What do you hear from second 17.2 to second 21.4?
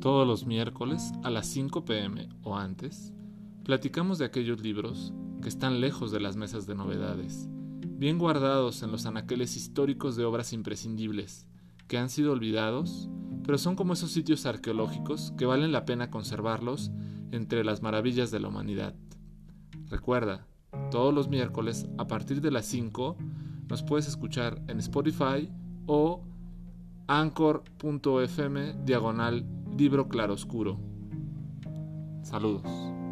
entre las maravillas de la humanidad. Recuerda, todos los